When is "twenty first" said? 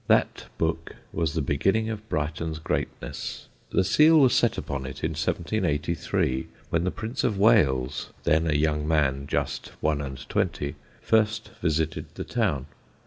10.27-11.51